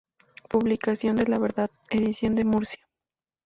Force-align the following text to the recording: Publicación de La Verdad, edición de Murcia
Publicación 0.49 1.15
de 1.15 1.27
La 1.27 1.37
Verdad, 1.37 1.69
edición 1.91 2.33
de 2.33 2.43
Murcia 2.43 2.87